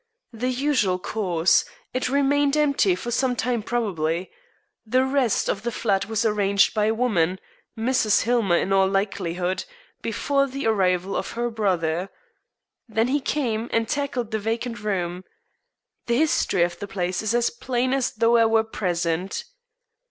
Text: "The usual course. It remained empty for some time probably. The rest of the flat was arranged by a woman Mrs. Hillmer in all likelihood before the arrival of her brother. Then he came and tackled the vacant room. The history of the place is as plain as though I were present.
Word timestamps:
"The 0.33 0.49
usual 0.49 0.97
course. 0.97 1.63
It 1.93 2.09
remained 2.09 2.57
empty 2.57 2.95
for 2.95 3.11
some 3.11 3.35
time 3.35 3.61
probably. 3.61 4.31
The 4.83 5.05
rest 5.05 5.47
of 5.47 5.61
the 5.61 5.71
flat 5.71 6.07
was 6.07 6.25
arranged 6.25 6.73
by 6.73 6.85
a 6.85 6.93
woman 6.95 7.39
Mrs. 7.77 8.21
Hillmer 8.23 8.57
in 8.57 8.73
all 8.73 8.87
likelihood 8.87 9.63
before 10.01 10.47
the 10.47 10.65
arrival 10.65 11.15
of 11.15 11.33
her 11.33 11.51
brother. 11.51 12.09
Then 12.89 13.09
he 13.09 13.19
came 13.21 13.69
and 13.71 13.87
tackled 13.87 14.31
the 14.31 14.39
vacant 14.39 14.79
room. 14.79 15.23
The 16.07 16.17
history 16.17 16.63
of 16.63 16.79
the 16.79 16.87
place 16.87 17.21
is 17.21 17.35
as 17.35 17.51
plain 17.51 17.93
as 17.93 18.09
though 18.13 18.37
I 18.37 18.45
were 18.47 18.63
present. 18.63 19.43